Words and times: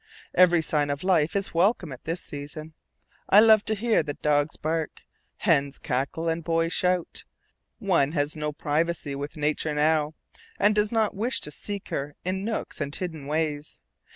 Every 0.33 0.63
sign 0.63 0.89
of 0.89 1.03
life 1.03 1.35
is 1.35 1.53
welcome 1.53 1.91
at 1.91 2.05
this 2.05 2.21
season. 2.21 2.73
I 3.29 3.39
love 3.39 3.63
to 3.65 3.75
hear 3.75 4.01
dogs 4.01 4.57
bark, 4.57 5.03
hens 5.37 5.77
cackle, 5.77 6.27
and 6.27 6.43
boys 6.43 6.73
shout; 6.73 7.23
one 7.77 8.13
has 8.13 8.35
no 8.35 8.51
privacy 8.51 9.13
with 9.13 9.37
nature 9.37 9.75
now, 9.75 10.15
and 10.59 10.73
does 10.73 10.91
not 10.91 11.13
wish 11.15 11.39
to 11.41 11.51
seek 11.51 11.89
her 11.89 12.15
in 12.25 12.43
nooks 12.43 12.81
and 12.81 12.95
hidden 12.95 13.27
ways. 13.27 13.77